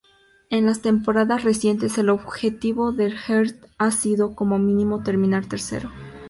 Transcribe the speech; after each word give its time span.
En 0.49 0.65
las 0.65 0.81
temporadas 0.81 1.43
recientes, 1.43 1.99
el 1.99 2.09
objetivo 2.09 2.91
del 2.91 3.13
Hearts 3.19 3.53
ha 3.77 3.91
sido, 3.91 4.33
como 4.33 4.57
mínimo, 4.57 5.03
terminar 5.03 5.45
tercero. 5.45 5.91